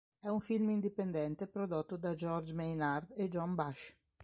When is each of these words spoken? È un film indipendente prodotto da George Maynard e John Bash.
È 0.19 0.27
un 0.27 0.39
film 0.41 0.71
indipendente 0.71 1.45
prodotto 1.45 1.95
da 1.95 2.15
George 2.15 2.55
Maynard 2.55 3.13
e 3.15 3.27
John 3.29 3.53
Bash. 3.53 3.95